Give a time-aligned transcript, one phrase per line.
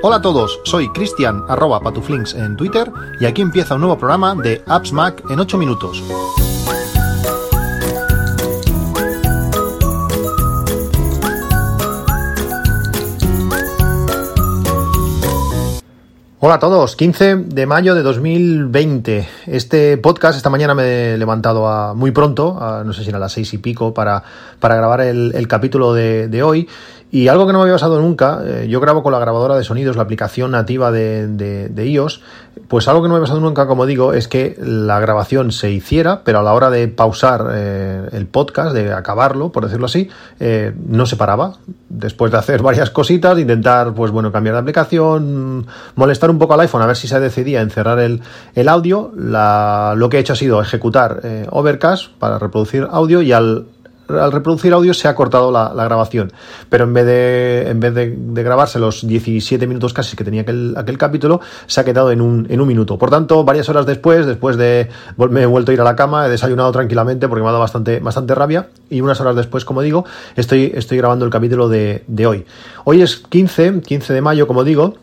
[0.00, 4.34] Hola a todos, soy Cristian arroba patuflinks en Twitter y aquí empieza un nuevo programa
[4.34, 6.02] de Apps Mac en 8 minutos.
[16.40, 19.28] Hola a todos, 15 de mayo de 2020.
[19.46, 23.20] Este podcast, esta mañana me he levantado a, muy pronto, no sé si era a
[23.20, 24.22] las seis y pico, para,
[24.60, 26.68] para grabar el, capítulo de, de hoy.
[27.10, 29.64] Y algo que no me había pasado nunca, eh, yo grabo con la grabadora de
[29.64, 32.20] sonidos, la aplicación nativa de, de, iOS,
[32.68, 35.70] pues algo que no me había pasado nunca, como digo, es que la grabación se
[35.70, 40.10] hiciera, pero a la hora de pausar eh, el podcast, de acabarlo, por decirlo así,
[40.38, 41.54] eh, no se paraba.
[41.88, 46.60] Después de hacer varias cositas, intentar, pues bueno, cambiar de aplicación, molestar un poco al
[46.60, 48.20] iPhone a ver si se decidía en cerrar el,
[48.54, 53.32] el audio, la, lo que he hecho ha sido ejecutar Overcast para reproducir audio y
[53.32, 53.66] al
[54.08, 56.32] al reproducir audio se ha cortado la, grabación.
[56.68, 60.74] Pero en vez de, en vez de, grabarse los 17 minutos casi que tenía aquel,
[60.76, 62.98] aquel capítulo, se ha quedado en un, en un minuto.
[62.98, 66.26] Por tanto, varias horas después, después de me he vuelto a ir a la cama,
[66.26, 68.68] he desayunado tranquilamente porque me ha dado bastante, bastante rabia.
[68.90, 70.04] Y unas horas después, como digo,
[70.36, 72.46] estoy, estoy grabando el capítulo de, de hoy.
[72.84, 74.94] Hoy es 15, 15 de mayo, como digo.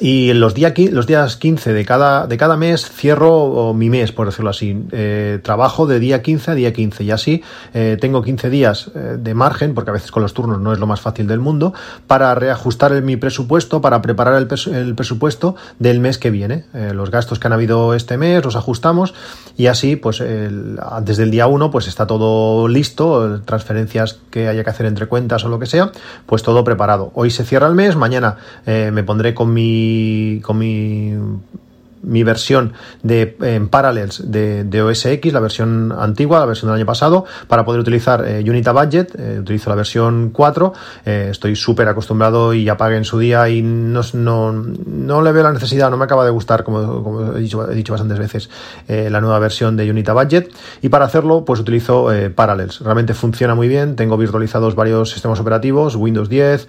[0.00, 4.50] Y los, los días 15 de cada, de cada mes cierro mi mes, por decirlo
[4.50, 4.84] así.
[4.92, 7.42] Eh, trabajo de día 15 a día 15 y así
[7.74, 10.78] eh, tengo 15 días eh, de margen, porque a veces con los turnos no es
[10.78, 11.74] lo más fácil del mundo,
[12.06, 16.64] para reajustar mi presupuesto, para preparar el, el presupuesto del mes que viene.
[16.72, 19.14] los gastos que han habido este mes los ajustamos
[19.56, 20.22] y así, pues
[20.80, 25.44] antes del día 1, pues está todo listo, transferencias que haya que hacer entre cuentas
[25.44, 25.92] o lo que sea,
[26.26, 27.10] pues todo preparado.
[27.14, 29.85] Hoy se cierra el mes, mañana me pondré con mi
[30.42, 31.12] con mi
[32.06, 36.86] mi versión de en Parallels de, OS X, la versión antigua, la versión del año
[36.86, 39.14] pasado, para poder utilizar eh, Unita Budget.
[39.18, 40.72] Eh, utilizo la versión 4.
[41.04, 45.32] Eh, estoy súper acostumbrado y ya pagué en su día y no, no, no, le
[45.32, 48.50] veo la necesidad, no me acaba de gustar, como, he, dicho, he dicho bastantes veces,
[48.86, 50.50] la nueva versión de Unita Budget.
[50.82, 52.80] Y para hacerlo, pues utilizo Parallels.
[52.80, 53.96] Realmente funciona muy bien.
[53.96, 56.68] Tengo virtualizados varios sistemas operativos, Windows 10,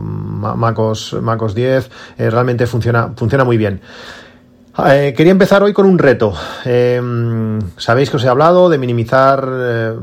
[0.00, 1.90] MacOS, MacOS 10.
[2.18, 3.80] realmente funciona, funciona muy bien.
[4.78, 6.32] Eh, quería empezar hoy con un reto.
[6.64, 9.94] Em, sabéis que os he hablado de minimizar, eh,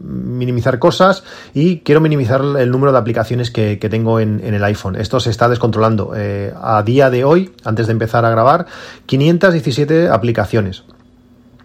[0.00, 4.96] minimizar cosas y quiero minimizar el número de aplicaciones que, tengo en, el iPhone.
[4.96, 6.12] Esto se está descontrolando.
[6.16, 8.66] Eh, a día de hoy, antes de empezar a grabar,
[9.04, 10.84] 517 aplicaciones.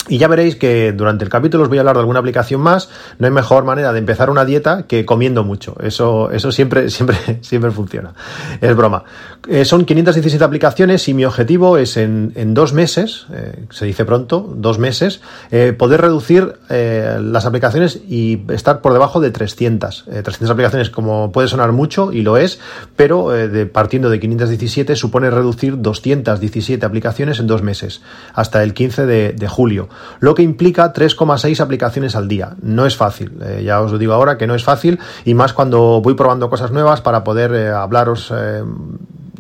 [0.10, 2.90] Y ya veréis que durante el capítulo os voy a hablar de alguna aplicación más.
[3.20, 5.76] No hay mejor manera de empezar una dieta que comiendo mucho.
[5.82, 8.14] Eso, eso siempre, siempre, siempre funciona.
[8.60, 9.04] Es broma.
[9.48, 14.04] Eh, son 517 aplicaciones y mi objetivo es en, en dos meses, eh, se dice
[14.04, 15.22] pronto, dos meses,
[15.52, 20.06] eh, poder reducir las aplicaciones y estar por debajo de 300.
[20.06, 22.60] 300 aplicaciones, como puede sonar mucho, y lo es,
[22.96, 23.32] pero
[23.72, 28.02] partiendo de 517 supone reducir 217 aplicaciones en dos meses,
[28.34, 29.90] hasta el 15 de, de julio
[30.20, 32.56] lo que implica 3,6 aplicaciones al día.
[32.62, 35.54] No es fácil, eh, ya os lo digo ahora que no es fácil y más
[35.54, 38.64] cuando voy probando cosas nuevas para poder eh, hablaros eh,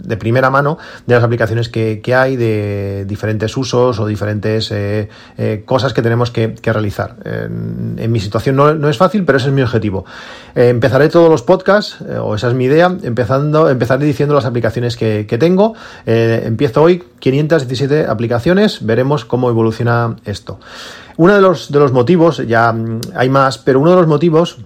[0.09, 4.73] de primera mano de las aplicaciones que, hay, de diferentes usos o diferentes
[5.65, 7.15] cosas que tenemos que, realizar.
[7.23, 10.05] En, mi situación no, es fácil, pero ese es mi objetivo.
[10.55, 15.25] empezaré todos los podcasts, o esa es mi idea, empezando, empezaré diciendo las aplicaciones que,
[15.27, 15.75] que tengo.
[16.05, 20.59] empiezo hoy 517 aplicaciones, veremos cómo evoluciona esto.
[21.17, 24.59] Uno de los, de los motivos, ya mm, hay más, pero uno de los motivos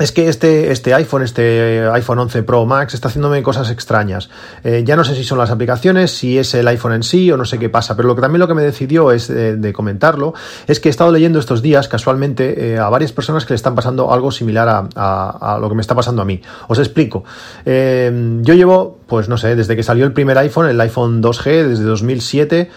[0.00, 4.30] es que este, este iPhone, este iPhone 11 Pro Max, está haciéndome cosas extrañas.
[4.64, 7.36] Eh, ya no sé si son las aplicaciones, si es el iPhone en sí o
[7.36, 9.72] no sé qué pasa, pero lo que también lo que me decidió es eh, de
[9.74, 10.32] comentarlo
[10.66, 13.74] es que he estado leyendo estos días casualmente eh, a varias personas que le están
[13.74, 16.40] pasando algo similar a, lo que me está pasando a mí.
[16.68, 17.24] Os explico.
[17.66, 21.84] yo llevo, pues no sé, desde que salió el primer iPhone, el iPhone 2G, desde
[21.84, 22.70] 2007,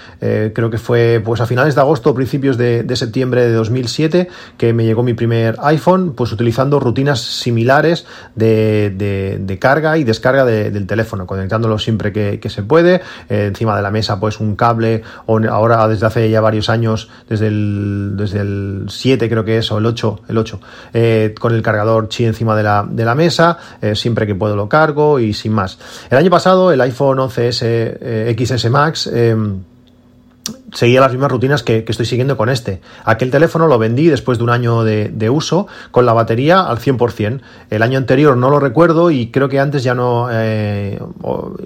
[0.54, 4.28] creo que fue pues a finales de agosto o principios de, de septiembre de 2007
[4.58, 10.88] que me llegó mi primer iPhone, pues utilizando rutinas similares de, carga y descarga del
[10.88, 15.40] teléfono, conectándolo siempre que, se puede, eh, encima de la mesa pues un cable, o
[15.50, 19.78] ahora desde hace ya varios años, desde el, desde el 7 creo que es, o
[19.78, 20.60] el 8, el 8
[20.94, 24.56] eh, con el cargador chi encima de la, de la mesa, eh, siempre que puedo
[24.56, 25.78] lo cargo y sin más.
[26.10, 29.10] El año pasado el iPhone 11S XS Max
[30.74, 32.82] seguía las mismas rutinas que, estoy siguiendo con este.
[33.06, 37.42] Aquel teléfono lo vendí después de un año de, uso con la batería al 100%.
[37.70, 41.00] El año anterior no lo recuerdo y creo que antes ya no eh,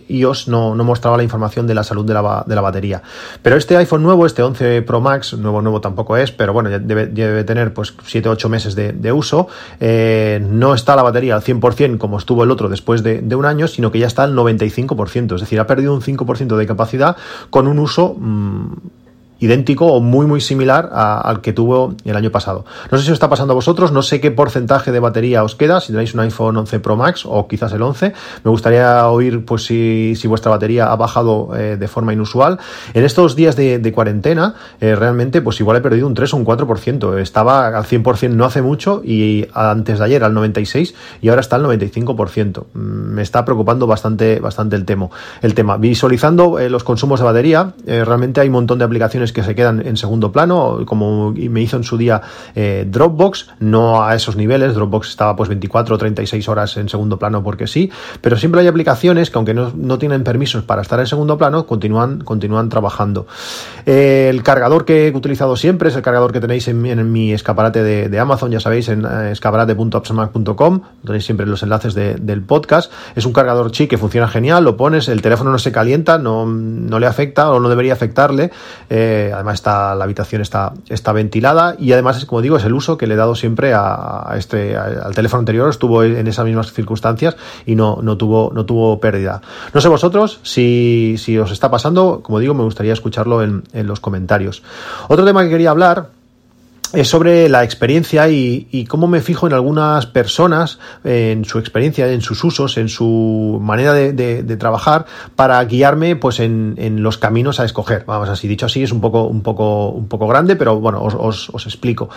[0.07, 3.01] iOS no, mostraba la información de la salud de la, de batería.
[3.41, 7.07] Pero este iPhone nuevo, este 11 Pro Max, nuevo nuevo tampoco es, pero bueno, debe,
[7.07, 9.47] debe tener pues 7-8 meses de, uso.
[9.79, 13.67] Eh, no está la batería al 100% como estuvo el otro después de, un año,
[13.67, 15.35] sino que ya está al 95%.
[15.35, 17.15] Es decir, ha perdido un 5% de capacidad
[17.49, 18.15] con un uso...
[18.17, 18.73] Mm,
[19.39, 22.65] idéntico o muy muy similar al que tuvo el año pasado.
[22.91, 25.55] No sé si os está pasando a vosotros, no sé qué porcentaje de batería os
[25.55, 28.13] queda, si tenéis un iPhone 11 Pro Max o quizás el 11.
[28.43, 32.59] Me gustaría oír pues si, si vuestra batería ha bajado eh, de forma inusual.
[32.93, 36.45] En estos días de, cuarentena, eh, realmente pues igual he perdido un 3 o un
[36.45, 37.17] 4%.
[37.19, 41.55] Estaba al 100% no hace mucho y antes de ayer al 96% y ahora está
[41.55, 42.65] al 95%.
[42.73, 45.09] Mm, me está preocupando bastante, bastante el tema.
[45.41, 45.77] El tema.
[45.77, 49.85] Visualizando eh, los consumos de batería, realmente hay un montón de aplicaciones que se quedan
[49.85, 52.21] en segundo plano, como me hizo en su día
[52.55, 57.17] eh, Dropbox, no a esos niveles, Dropbox estaba pues 24 o 36 horas en segundo
[57.19, 57.91] plano porque sí,
[58.21, 62.19] pero siempre hay aplicaciones que aunque no, tienen permisos para estar en segundo plano, continúan,
[62.19, 63.27] continúan trabajando.
[63.85, 67.83] Eh, el cargador que he utilizado siempre es el cargador que tenéis en, mi escaparate
[67.83, 72.91] de, Amazon, ya sabéis, en eh, escaparate.opsamac.com, tenéis siempre los enlaces del podcast.
[73.15, 76.45] Es un cargador chic que funciona genial, lo pones, el teléfono no se calienta, no,
[76.45, 78.51] no le afecta o no debería afectarle
[79.33, 83.07] además está, la habitación está, está ventilada y además, como digo, es el uso que
[83.07, 87.35] le he dado siempre a, este, al teléfono anterior, estuvo en esas mismas circunstancias
[87.65, 89.41] y no, no, tuvo, no tuvo pérdida.
[89.73, 93.87] No sé vosotros si, si os está pasando, como digo, me gustaría escucharlo en, en
[93.87, 94.63] los comentarios.
[95.07, 96.16] Otro tema que quería hablar
[96.93, 102.21] es sobre la experiencia y, cómo me fijo en algunas personas, en su experiencia, en
[102.21, 105.05] sus usos, en su manera de, trabajar,
[105.35, 108.03] para guiarme pues en, los caminos a escoger.
[108.05, 111.49] Vamos así, dicho así, es un poco, un poco, un poco grande, pero bueno, os,
[111.49, 112.09] os, explico.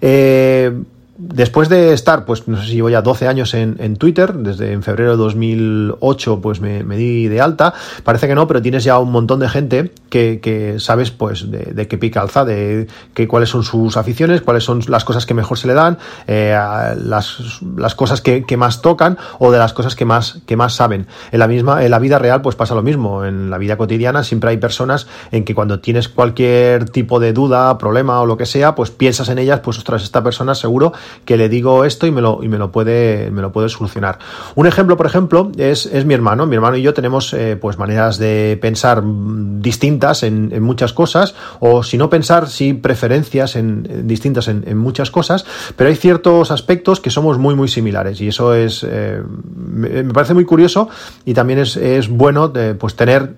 [0.00, 0.72] Eh,
[1.18, 4.82] después de estar, pues no sé si llevo ya 12 años en, Twitter, desde en
[4.82, 7.74] febrero de 2008 pues me, di de alta,
[8.04, 11.98] parece que no, pero tienes ya un montón de gente que, sabes pues de, qué
[11.98, 15.66] pica alza, de que, cuáles son sus aficiones, cuáles son las cosas que mejor se
[15.66, 16.58] le dan, eh,
[17.02, 21.06] las, las, cosas que, más tocan o de las cosas que más, que más saben.
[21.32, 24.22] En la misma, en la vida real pues pasa lo mismo, en la vida cotidiana
[24.24, 28.46] siempre hay personas en que cuando tienes cualquier tipo de duda, problema o lo que
[28.46, 30.92] sea, pues piensas en ellas, pues ostras, esta persona seguro
[31.24, 34.18] que le digo esto y me lo, y me lo, puede, me lo puede solucionar.
[34.54, 36.46] Un ejemplo, por ejemplo, es, es mi hermano.
[36.46, 41.82] Mi hermano y yo tenemos eh, pues maneras de pensar distintas en, muchas cosas, o
[41.82, 45.44] si no pensar, sí preferencias en, distintas en, muchas cosas,
[45.76, 48.20] pero hay ciertos aspectos que somos muy, muy similares.
[48.20, 49.22] Y eso es eh,
[49.54, 50.88] me, parece muy curioso
[51.24, 53.34] y también es, es bueno de, pues tener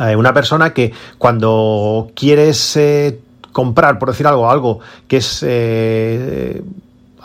[0.00, 2.76] eh, una persona que cuando quieres
[3.56, 6.62] comprar, por decir algo, algo que es eh,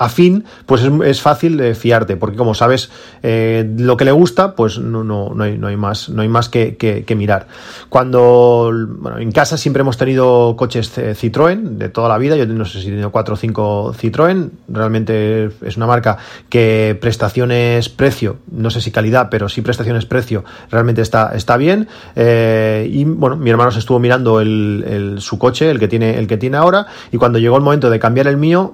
[0.01, 2.89] afín, pues es, fácil de fiarte, porque como sabes
[3.21, 6.27] eh, lo que le gusta, pues no, no, no, hay, no hay más, no hay
[6.27, 7.47] más que, que, mirar.
[7.89, 12.65] Cuando, bueno, en casa siempre hemos tenido coches Citroën de toda la vida, yo no
[12.65, 16.17] sé si he tenido 4 o 5 Citroën, realmente es una marca
[16.49, 21.87] que prestaciones-precio, no sé si calidad, pero sí prestaciones-precio, realmente está, está bien.
[22.15, 26.17] Eh, y bueno, mi hermano se estuvo mirando el, el, su coche, el que, tiene,
[26.17, 28.73] el que tiene ahora, y cuando llegó el momento de cambiar el mío,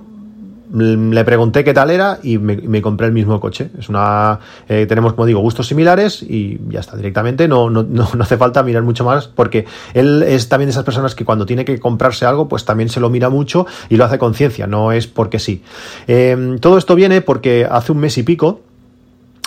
[0.73, 3.69] le pregunté qué tal era y me, compré el mismo coche.
[3.77, 8.07] Es una eh, tenemos, como digo, gustos similares y ya está, directamente no, no, no,
[8.19, 11.65] hace falta mirar mucho más porque él es también de esas personas que cuando tiene
[11.65, 15.07] que comprarse algo, pues también se lo mira mucho y lo hace conciencia, no es
[15.07, 15.63] porque sí.
[16.07, 18.61] Eh, todo esto viene porque hace un mes y pico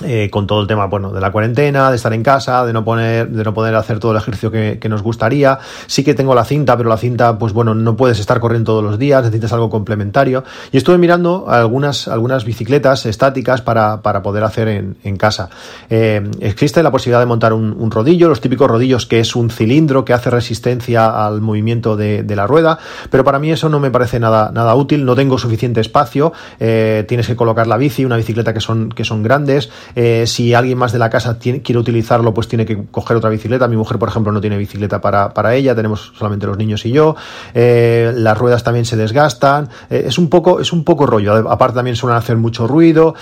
[0.04, 2.84] eh, con todo el tema bueno de la cuarentena de estar en casa de no
[2.84, 5.58] poner de no poder hacer todo el ejercicio que, nos gustaría.
[5.86, 8.84] Sí que tengo la cinta pero la cinta pues bueno no puedes estar corriendo todos
[8.84, 10.44] los días necesitas algo complementario.
[10.72, 15.50] Y estuve mirando algunas algunas bicicletas estáticas para, para poder hacer en, en casa.
[15.88, 20.04] Eh, existe la posibilidad de montar un, rodillo los típicos rodillos que es un cilindro
[20.04, 22.78] que hace resistencia al movimiento de, de, la rueda
[23.10, 27.04] pero para mí eso no me parece nada nada útil no tengo suficiente espacio eh,
[27.08, 30.78] tienes que colocar la bici una bicicleta que son que son grandes eh, si alguien
[30.78, 33.68] más de la casa quiere utilizarlo, pues tiene que coger otra bicicleta.
[33.68, 36.92] Mi mujer, por ejemplo, no tiene bicicleta para, para ella, tenemos solamente los niños y
[36.92, 37.16] yo.
[37.54, 39.68] Eh, las ruedas también se desgastan.
[39.88, 41.50] Eh, es, un poco, es un poco rollo.
[41.50, 43.14] Aparte también suelen hacer mucho ruido,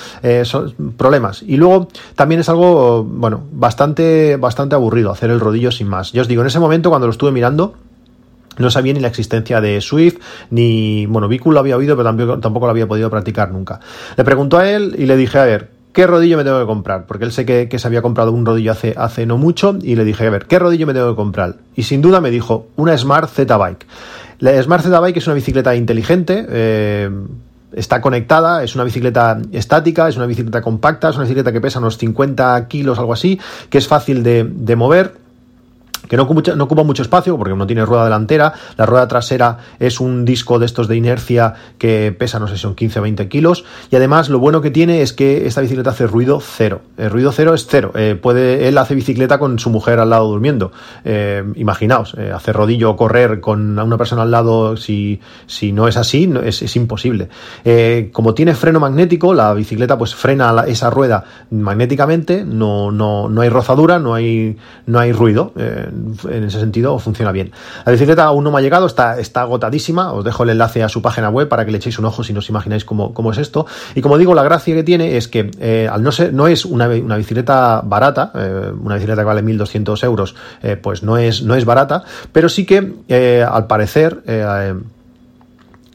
[0.45, 1.43] son problemas.
[1.43, 6.13] Y luego también es algo, bueno, bastante, bastante aburrido hacer el rodillo sin más.
[6.13, 7.75] Ya os digo, en ese momento cuando lo estuve mirando,
[8.59, 10.19] no sabía ni la existencia de Swift,
[10.51, 13.81] ni, bueno, Bicul lo había oído, pero tampoco, tampoco lo había podido practicar nunca.
[14.17, 17.07] Le preguntó a él y le dije, a ver, ¿qué rodillo me tengo que comprar?
[17.07, 20.05] Porque él sé que, se había comprado un rodillo hace, hace no mucho y le
[20.05, 21.57] dije, a ver, ¿qué rodillo me tengo que comprar?
[21.75, 23.85] Y sin duda me dijo, una Smart Z Bike.
[24.39, 27.11] La Smart Z Bike es una bicicleta inteligente, eh,
[27.73, 31.81] está conectada, es una bicicleta estática, es una bicicleta compacta, es una bicicleta que pesa
[31.81, 35.15] unos 50 kilos, algo así, que es fácil de, de mover
[36.09, 40.25] que no ocupa, mucho espacio porque no tiene rueda delantera, la rueda trasera es un
[40.25, 43.65] disco de estos de inercia que pesa, no sé si son 15 o 20 kilos,
[43.91, 47.33] y además lo bueno que tiene es que esta bicicleta hace ruido cero, el ruido
[47.33, 50.73] cero es cero, eh, puede, él hace bicicleta con su mujer al lado durmiendo,
[51.05, 55.89] eh, imaginaos, eh, hacer rodillo o correr con una persona al lado, si, si no
[55.89, 57.29] es así, es, imposible.
[58.13, 63.49] como tiene freno magnético, la bicicleta pues frena esa rueda magnéticamente, no, no, no hay
[63.49, 65.53] rozadura, no hay, no hay ruido
[66.31, 67.53] en ese sentido funciona bien.
[67.85, 70.89] La bicicleta aún no me ha llegado, está, está agotadísima, os dejo el enlace a
[70.89, 73.33] su página web para que le echéis un ojo si no os imagináis cómo, cómo
[73.33, 73.67] es esto.
[73.95, 76.65] Y como digo, la gracia que tiene es que eh, al no ser, no es
[76.65, 81.55] una, bicicleta barata, eh, una bicicleta que vale 1.200 euros, eh, pues no es, no
[81.55, 84.23] es barata, pero sí que al parecer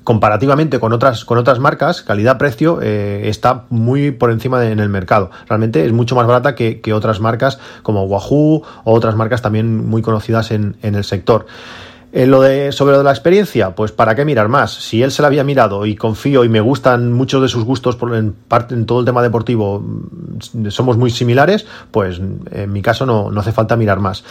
[0.03, 5.31] comparativamente con otras, con otras marcas, calidad-precio, eh, está muy por encima en el mercado.
[5.47, 9.87] Realmente es mucho más barata que, que, otras marcas como Wahoo o otras marcas también
[9.87, 11.45] muy conocidas en, en el sector.
[12.15, 14.71] Eh, lo de, sobre lo de la experiencia, pues para qué mirar más.
[14.71, 17.95] Si él se la había mirado y confío y me gustan muchos de sus gustos
[17.95, 22.83] por, en parte en todo el tema deportivo, mm, somos muy similares, pues en mi
[22.83, 24.23] caso no, no hace falta mirar más.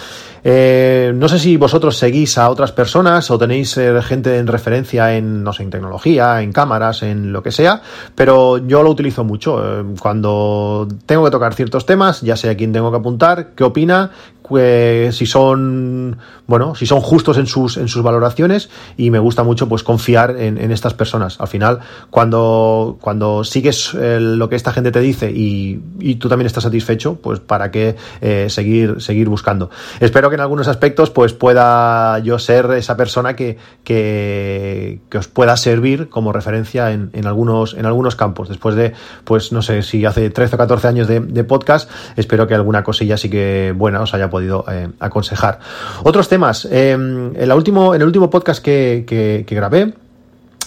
[0.44, 5.16] Eh, no sé si vosotros seguís a otras personas o tenéis eh, gente en referencia
[5.16, 7.82] en, no sé, en tecnología, en cámaras, en lo que sea,
[8.14, 9.60] pero yo lo utilizo mucho.
[10.00, 14.12] cuando tengo que tocar ciertos temas, ya sé a quién tengo que apuntar, qué opina,
[14.52, 18.68] pues, si son bueno si son justos en sus en sus valoraciones
[18.98, 21.40] y me gusta mucho pues confiar en, estas personas.
[21.40, 21.78] Al final
[22.10, 25.80] cuando cuando sigues eh, lo que esta gente te dice y,
[26.16, 30.68] tú también estás satisfecho pues para qué eh, seguir seguir buscando espero que en algunos
[30.68, 37.08] aspectos pues pueda yo ser esa persona que, que, os pueda servir como referencia en,
[37.14, 38.48] en, algunos en algunos campos.
[38.48, 38.92] Después de
[39.24, 42.84] pues no sé si hace 13 o 14 años de, de podcast espero que alguna
[42.84, 45.58] cosilla sí que buena os haya podido eh, aconsejar.
[46.02, 46.66] Otros temas.
[46.70, 49.94] Eh, en, la último, en el último podcast que, grabé,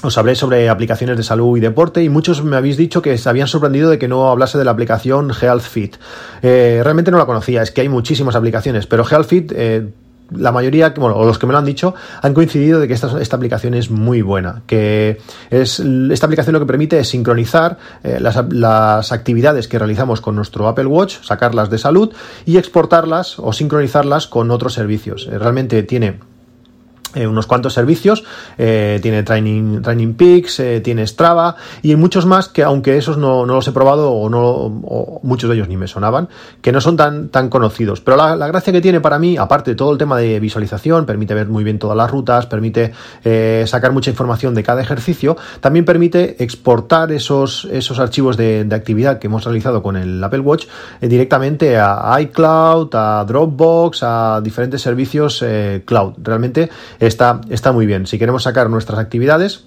[0.04, 3.30] os hablé sobre aplicaciones de salud y deporte y muchos me habéis dicho que se
[3.30, 5.96] habían sorprendido de que no hablase de la aplicación HealthFit.
[6.42, 9.88] Eh, realmente no la conocía, es que hay muchísimas aplicaciones, pero HealthFit eh,
[10.32, 13.20] la mayoría, bueno, o los que me lo han dicho, han coincidido de que esta,
[13.22, 18.18] esta aplicación es muy buena, que es esta aplicación lo que permite es sincronizar eh,
[18.20, 22.14] las, las, actividades que realizamos con nuestro Apple Watch, sacarlas de salud
[22.46, 25.28] y exportarlas o sincronizarlas con otros servicios.
[25.32, 26.20] Eh, realmente tiene
[27.16, 28.26] eh, unos cuantos servicios,
[28.58, 33.46] eh, tiene Training, Training Peaks, eh, tiene Strava y muchos más que aunque esos no,
[33.46, 36.28] no los he probado o, no, o muchos de ellos ni me sonaban,
[36.62, 38.02] que no son tan, tan conocidos.
[38.02, 41.06] Pero la, la, gracia que tiene para mí, aparte de todo el tema de visualización,
[41.06, 42.92] permite ver muy bien todas las rutas, permite
[43.66, 49.20] sacar mucha información de cada ejercicio, también permite exportar esos, esos archivos de, de actividad
[49.20, 50.68] que hemos realizado con el Apple Watch
[51.02, 55.44] directamente a iCloud, a Dropbox, a diferentes servicios
[55.86, 56.14] cloud.
[56.22, 56.70] Realmente
[57.08, 58.08] está, está muy bien.
[58.08, 59.66] Si queremos sacar nuestras actividades,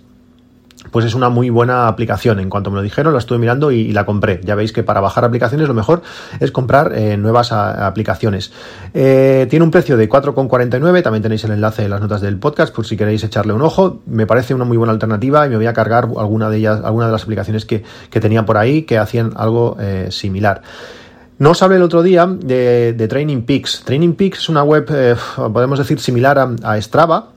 [0.90, 2.40] pues es una muy buena aplicación.
[2.40, 4.40] En cuanto me lo dijeron, la estuve mirando y, la compré.
[4.44, 6.02] Ya veis que para bajar aplicaciones lo mejor
[6.40, 8.52] es comprar eh, nuevas aplicaciones.
[8.94, 11.02] Eh, tiene un precio de 4,49.
[11.02, 14.00] También tenéis el enlace en las notas del podcast por si queréis echarle un ojo.
[14.06, 17.06] Me parece una muy buena alternativa y me voy a cargar alguna de ellas, alguna
[17.06, 20.62] de las aplicaciones que, tenía por ahí que hacían algo eh, similar.
[21.38, 23.82] No os hablé el otro día de, Training Peaks.
[23.84, 27.30] Training Peaks es una web, eh, podemos decir, similar a Strava,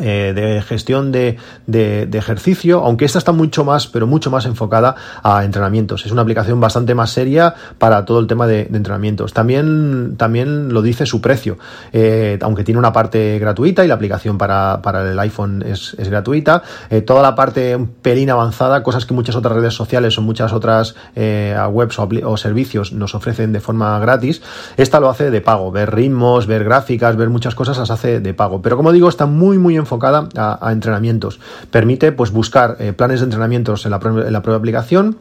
[0.00, 1.36] eh, de gestión de,
[1.66, 6.06] de, ejercicio, aunque esta está mucho más, pero mucho más enfocada a entrenamientos.
[6.06, 9.32] Es una aplicación bastante más seria para todo el tema de, entrenamientos.
[9.32, 11.58] También, también lo dice su precio,
[11.92, 16.08] eh, aunque tiene una parte gratuita y la aplicación para, para el iPhone es, es
[16.08, 16.62] gratuita.
[16.90, 20.52] Eh, toda la parte un pelín avanzada, cosas que muchas otras redes sociales o muchas
[20.52, 24.42] otras webs o, o, servicios nos ofrecen de forma gratis,
[24.76, 25.70] esta lo hace de pago.
[25.70, 28.62] Ver ritmos, ver gráficas, ver muchas cosas las hace de pago.
[28.62, 29.87] Pero como digo, está muy, muy enfocada
[30.36, 31.40] a, entrenamientos.
[31.70, 35.16] Permite pues buscar eh, planes de entrenamientos en la, en la propia aplicación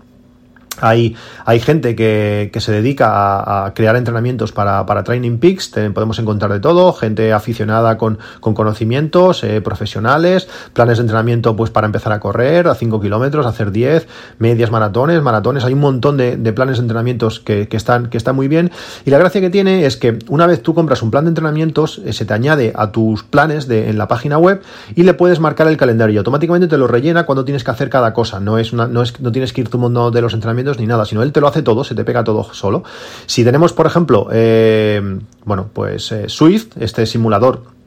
[0.82, 1.16] hay,
[1.46, 6.52] hay gente que, que se dedica a, crear entrenamientos para, para Training Peaks, podemos encontrar
[6.52, 12.14] de todo, gente aficionada con, con conocimientos, eh, profesionales, planes de entrenamiento pues para empezar
[12.14, 14.08] a correr a 5 kilómetros, hacer 10,
[14.40, 18.36] medias maratones, maratones, hay un montón de, planes de entrenamientos que, que, están, que están
[18.36, 18.72] muy bien.
[19.06, 22.02] Y la gracia que tiene es que una vez tú compras un plan de entrenamientos,
[22.06, 24.62] eh, se te añade a tus planes de, en la página web
[24.96, 27.90] y le puedes marcar el calendario y automáticamente te lo rellena cuando tienes que hacer
[27.90, 30.34] cada cosa, no, es una, no, es, no tienes que ir tu mundo de los
[30.34, 32.84] entrenamientos ni nada, sino él te lo hace todo, se te pega todo solo.
[33.26, 37.78] Si tenemos, por ejemplo, eh, bueno, pues eh, Swift, este simulador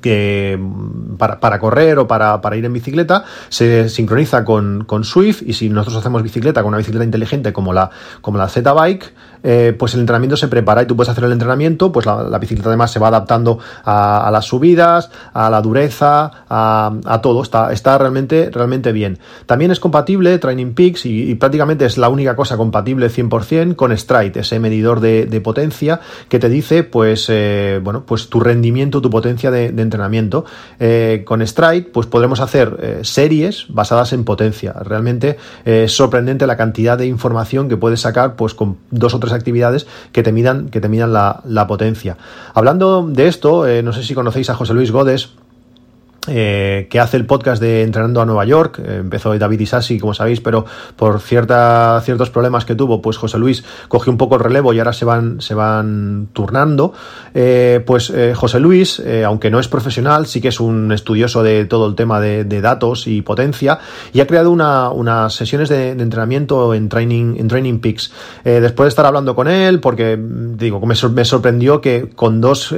[0.00, 0.58] que
[1.18, 5.52] para, para, correr o para, para, ir en bicicleta se sincroniza con, con, Swift y
[5.52, 7.90] si nosotros hacemos bicicleta con una bicicleta inteligente como la,
[8.20, 11.92] como la Z-Bike, eh, pues el entrenamiento se prepara y tú puedes hacer el entrenamiento,
[11.92, 17.42] pues la, bicicleta además se va adaptando a, las subidas, a la dureza, a, todo,
[17.42, 19.18] está, está realmente, realmente bien.
[19.46, 24.40] También es compatible Training Peaks y, prácticamente es la única cosa compatible 100% con Stride,
[24.40, 29.50] ese medidor de, potencia que te dice pues, eh, bueno, pues tu rendimiento, tu potencia
[29.50, 30.44] de, entrenamiento.
[30.80, 34.72] Eh, con Stride pues podremos hacer series basadas en potencia.
[34.72, 39.27] Realmente es sorprendente la cantidad de información que puedes sacar pues con dos o tres
[39.32, 42.16] actividades que te midan, que te midan la, potencia.
[42.54, 45.30] Hablando de esto, eh, no sé si conocéis a José Luis Godes,
[46.26, 48.80] eh, que hace el podcast de Entrenando a Nueva York.
[48.80, 50.64] Eh, empezó David Isasi, como sabéis, pero
[50.96, 54.78] por cierta, ciertos problemas que tuvo, pues José Luis cogió un poco el relevo y
[54.78, 56.92] ahora se van, se van turnando.
[57.34, 61.86] Eh, pues José Luis, aunque no es profesional, sí que es un estudioso de todo
[61.86, 63.78] el tema de, datos y potencia
[64.12, 68.12] y ha creado una, unas sesiones de, entrenamiento en Training, en Training Peaks.
[68.42, 72.74] después de estar hablando con él, porque digo, me, me sorprendió que con dos,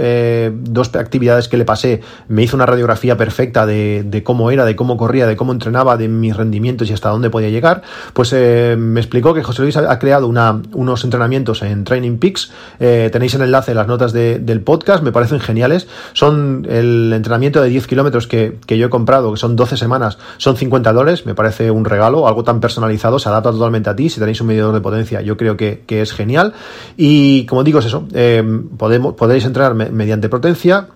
[0.52, 3.29] dos actividades que le pasé me hizo una radiografía perfecta
[3.66, 7.30] de, cómo era, de cómo corría, de cómo entrenaba, de mis rendimientos y hasta dónde
[7.30, 7.82] podía llegar,
[8.12, 12.52] pues eh, me explicó que José Luis ha, creado unos entrenamientos en Training Peaks.
[12.78, 15.88] Eh, tenéis el enlace en las notas del podcast, me parecen geniales.
[16.12, 20.56] Son el entrenamiento de 10 kilómetros que, yo he comprado, que son 12 semanas, son
[20.56, 24.08] 50 dólares, me parece un regalo, algo tan personalizado, se adapta totalmente a ti.
[24.08, 26.54] Si tenéis un medidor de potencia, yo creo que, es genial.
[26.96, 28.42] Y como digo, es eso, eh,
[28.78, 30.88] podemos, podéis entrenar mediante potencia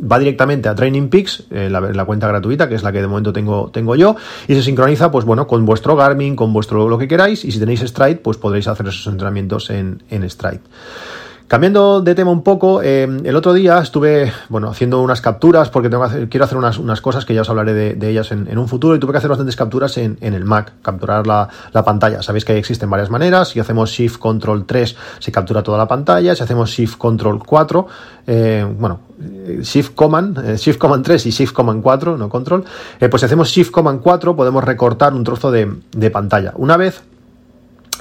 [0.00, 3.32] va directamente a Training Peaks, eh, la, cuenta gratuita, que es la que de momento
[3.32, 4.16] tengo, tengo yo,
[4.48, 7.58] y se sincroniza, pues bueno, con vuestro Garmin, con vuestro lo que queráis, y si
[7.58, 10.60] tenéis Stride, pues podréis hacer esos entrenamientos en, en Stride.
[11.46, 15.90] Cambiando de tema un poco, eh, el otro día estuve bueno, haciendo unas capturas porque
[15.90, 18.96] tengo quiero hacer unas, unas, cosas que ya os hablaré de, ellas en, un futuro
[18.96, 21.48] y tuve que hacer bastantes capturas en, el Mac, capturar la,
[21.84, 22.22] pantalla.
[22.22, 26.34] Sabéis que existen varias maneras, si hacemos Shift Control 3 se captura toda la pantalla,
[26.34, 27.86] si hacemos Shift Control 4,
[28.26, 29.00] eh, bueno,
[29.60, 32.64] Shift Command, eh, Shift Command 3 y Shift Command 4, no Control,
[32.98, 36.54] pues si hacemos Shift Command 4 podemos recortar un trozo de, de pantalla.
[36.56, 37.02] Una vez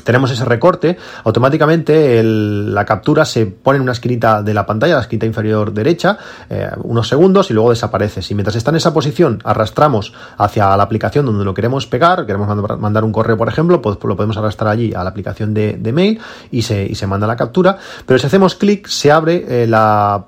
[0.03, 5.01] tenemos ese recorte, automáticamente la captura se pone en una esquinita de la pantalla, la
[5.01, 6.17] esquinita inferior derecha,
[6.49, 8.21] eh, unos segundos y luego desaparece.
[8.21, 12.79] Si mientras está en esa posición arrastramos hacia la aplicación donde lo queremos pegar, queremos
[12.79, 16.19] mandar un correo, por ejemplo, pues, lo podemos arrastrar allí a la aplicación de, mail
[16.51, 17.77] y se, y se, manda la captura.
[18.05, 20.25] Pero si hacemos clic, se abre eh, la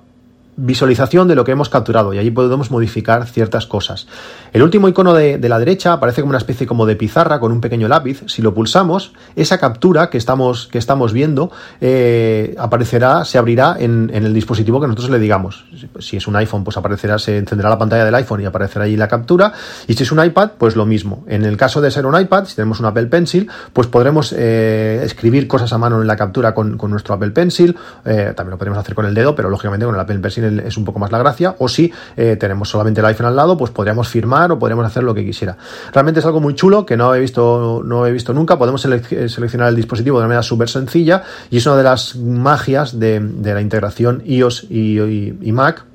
[0.57, 4.07] visualización de lo que hemos capturado y allí podemos modificar ciertas cosas.
[4.53, 7.61] El último icono de, la derecha aparece como una especie como de pizarra con un
[7.61, 8.23] pequeño lápiz.
[8.27, 14.09] Si lo pulsamos, esa captura que estamos, que estamos viendo eh, aparecerá, se abrirá en,
[14.13, 15.65] el dispositivo que nosotros le digamos.
[15.99, 18.95] Si es un iPhone, pues aparecerá, se encenderá la pantalla del iPhone y aparecerá allí
[18.95, 19.51] la captura.
[19.87, 21.25] Y si es un iPad, pues lo mismo.
[21.27, 25.01] En el caso de ser un iPad, si tenemos un Apple Pencil, pues podremos eh,
[25.03, 27.75] escribir cosas a mano en la captura con, nuestro Apple Pencil.
[28.05, 30.77] Eh, también lo podemos hacer con el dedo, pero lógicamente con el Apple Pencil es
[30.77, 33.71] un poco más la gracia, o si eh, tenemos solamente el iPhone al lado, pues
[33.71, 35.57] podríamos firmar o podríamos hacer lo que quisiera.
[35.93, 38.57] Realmente es algo muy chulo que no he visto, no he visto nunca.
[38.57, 43.21] Podemos seleccionar el dispositivo de manera súper sencilla y es una de las magias de,
[43.43, 45.85] la integración iOS y Mac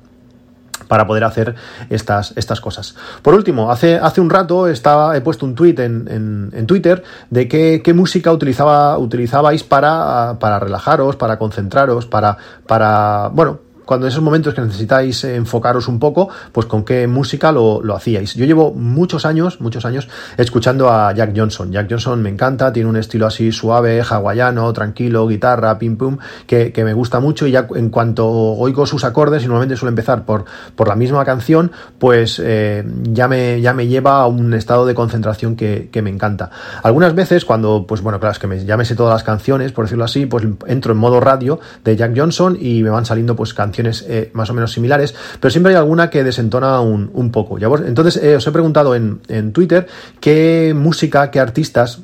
[0.91, 1.55] para poder hacer
[1.89, 2.95] estas, estas cosas.
[3.21, 7.47] Por último, hace, hace un rato estaba, he puesto un tweet en, en, Twitter de
[7.47, 12.35] qué, qué música utilizaba, utilizabais para, para relajaros, para concentraros, para,
[12.67, 13.59] para, bueno,
[13.91, 18.35] cuando en esos momentos que necesitáis enfocaros un poco, pues con qué música lo, hacíais.
[18.35, 21.73] Yo llevo muchos años, muchos años escuchando a Jack Johnson.
[21.73, 26.71] Jack Johnson me encanta, tiene un estilo así suave, hawaiano, tranquilo, guitarra, pim pum, que,
[26.85, 30.45] me gusta mucho y ya en cuanto oigo sus acordes, y normalmente suele empezar por,
[30.73, 34.95] por la misma canción, pues eh, ya, me, ya me lleva a un estado de
[34.95, 36.49] concentración que, me encanta.
[36.81, 39.73] Algunas veces cuando, pues bueno, claro, es que me, ya me sé todas las canciones,
[39.73, 43.35] por decirlo así, pues entro en modo radio de Jack Johnson y me van saliendo
[43.35, 47.57] pues canciones eh, más o menos similares, pero siempre hay alguna que desentona un, poco.
[47.57, 49.87] ¿ya Entonces eh, os he preguntado en, en Twitter
[50.19, 52.01] qué música, qué artistas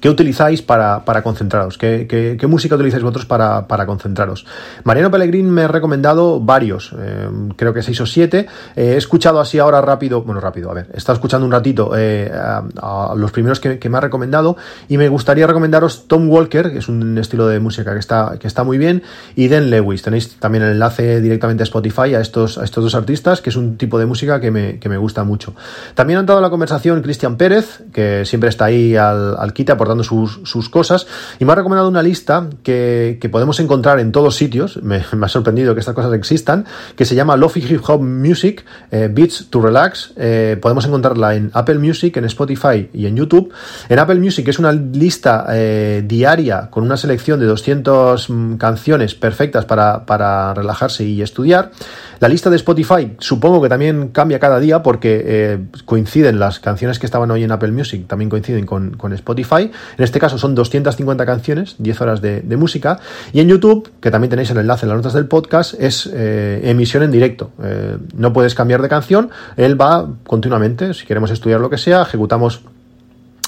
[0.00, 1.76] ¿Qué utilizáis para, concentraros?
[1.76, 4.46] ¿Qué, música utilizáis vosotros para, concentraros?
[4.84, 8.46] Mariano Pellegrín me ha recomendado varios, eh, creo que seis o siete.
[8.74, 12.30] he escuchado así ahora rápido, bueno, rápido, a ver, he estado escuchando un ratito eh,
[12.32, 14.56] a, los primeros que, me ha recomendado
[14.88, 18.46] y me gustaría recomendaros Tom Walker, que es un estilo de música que está, que
[18.46, 19.02] está muy bien,
[19.36, 20.02] y Dan Lewis.
[20.02, 23.56] Tenéis también el enlace directamente a Spotify a estos, a estos dos artistas, que es
[23.56, 25.54] un tipo de música que me, gusta mucho.
[25.94, 29.76] También ha entrado en la conversación Cristian Pérez, que siempre está ahí al, al quita
[29.82, 31.06] aportando sus, cosas.
[31.38, 34.76] Y me ha recomendado una lista que, podemos encontrar en todos sitios.
[34.82, 36.64] Me, ha sorprendido que estas cosas existan,
[36.96, 40.12] que se llama Lofi Hip Hop Music, eh, Beats to Relax.
[40.16, 43.52] Eh, podemos encontrarla en Apple Music, en Spotify y en YouTube.
[43.88, 49.14] En Apple Music es una lista eh, diaria con una selección de 200 mm, canciones
[49.14, 51.72] perfectas para, para relajarse y estudiar.
[52.20, 57.06] La lista de Spotify supongo que también cambia cada día porque coinciden las canciones que
[57.06, 59.71] estaban hoy en Apple Music, también coinciden con Spotify.
[59.96, 62.98] En este caso son 250 canciones, 10 horas de, música.
[63.32, 66.60] Y en YouTube, que también tenéis el enlace en las notas del podcast, es eh,
[66.64, 67.50] emisión en directo.
[67.62, 70.94] Eh, no puedes cambiar de canción, él va continuamente.
[70.94, 72.62] Si queremos estudiar lo que sea, ejecutamos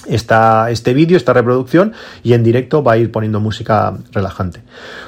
[0.06, 4.62] esta, este vídeo, esta reproducción y en directo va a ir poniendo música relajante.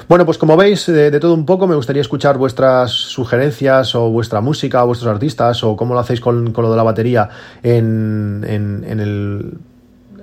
[0.07, 4.41] Bueno, pues como veis, de, todo un poco, me gustaría escuchar vuestras sugerencias o vuestra
[4.41, 7.29] música o vuestros artistas o cómo lo hacéis con, con lo de la batería
[7.63, 9.57] en, en, en el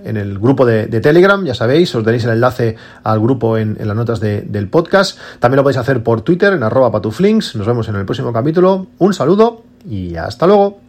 [0.04, 3.96] en el grupo de, Telegram, ya sabéis, os tenéis el enlace al grupo en, las
[3.96, 5.18] notas de, del podcast.
[5.40, 7.56] También lo podéis hacer por Twitter, en arroba patuflinks.
[7.56, 8.86] Nos vemos en el próximo capítulo.
[8.98, 10.83] Un saludo y hasta luego.